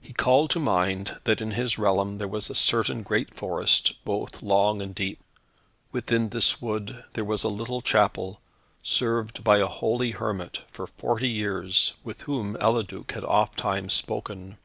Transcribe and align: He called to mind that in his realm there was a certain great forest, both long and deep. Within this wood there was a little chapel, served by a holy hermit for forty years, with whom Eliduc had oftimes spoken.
He 0.00 0.12
called 0.12 0.50
to 0.50 0.58
mind 0.58 1.20
that 1.22 1.40
in 1.40 1.52
his 1.52 1.78
realm 1.78 2.18
there 2.18 2.26
was 2.26 2.50
a 2.50 2.56
certain 2.56 3.04
great 3.04 3.34
forest, 3.36 3.92
both 4.04 4.42
long 4.42 4.82
and 4.82 4.92
deep. 4.92 5.20
Within 5.92 6.30
this 6.30 6.60
wood 6.60 7.04
there 7.12 7.22
was 7.24 7.44
a 7.44 7.48
little 7.48 7.80
chapel, 7.80 8.40
served 8.82 9.44
by 9.44 9.58
a 9.58 9.68
holy 9.68 10.10
hermit 10.10 10.62
for 10.72 10.88
forty 10.88 11.28
years, 11.28 11.94
with 12.02 12.22
whom 12.22 12.56
Eliduc 12.56 13.12
had 13.12 13.22
oftimes 13.22 13.94
spoken. 13.94 14.58